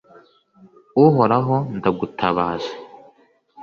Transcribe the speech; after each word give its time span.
uhoraho, 1.05 1.55
ndagutabaza 1.77 2.71